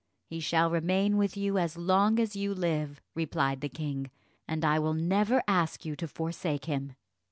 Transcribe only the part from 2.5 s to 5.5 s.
live," replied the king, "and I will never